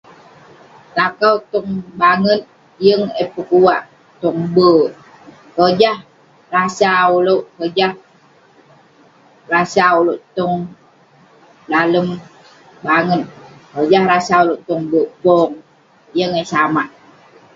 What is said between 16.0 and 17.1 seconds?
Yeng eh samak.